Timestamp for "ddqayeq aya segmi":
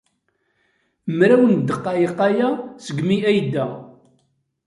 1.59-3.17